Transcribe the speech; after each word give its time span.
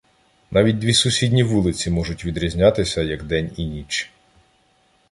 Навіть 0.51 0.79
дві 0.79 0.93
сусідні 0.93 1.43
вулиці 1.43 1.89
можуть 1.91 2.25
відрізнятися 2.25 3.01
як 3.01 3.23
день 3.23 3.51
і 3.57 3.65
ніч 3.65 4.11